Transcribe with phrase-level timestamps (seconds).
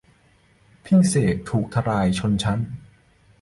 [0.85, 2.59] พี่เสกผู้ทลายชนชั้น